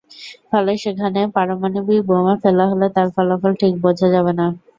[0.49, 4.45] ফলে সেখানে পারমাণবিক বোমা ফেলা হলে তার ফলাফল ঠিক বোঝা যাবে না।